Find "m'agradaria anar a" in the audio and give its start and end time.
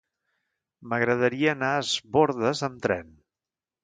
0.93-1.83